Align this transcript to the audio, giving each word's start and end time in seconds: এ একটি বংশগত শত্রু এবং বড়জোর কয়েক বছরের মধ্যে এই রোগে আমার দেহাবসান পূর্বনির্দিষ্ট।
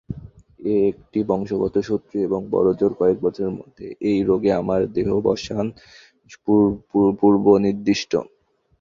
এ 0.65 0.75
একটি 0.91 1.19
বংশগত 1.29 1.75
শত্রু 1.89 2.15
এবং 2.27 2.41
বড়জোর 2.51 2.91
কয়েক 2.99 3.17
বছরের 3.25 3.53
মধ্যে 3.59 3.85
এই 4.09 4.19
রোগে 4.29 4.51
আমার 4.61 4.81
দেহাবসান 4.95 5.65
পূর্বনির্দিষ্ট। 7.19 8.11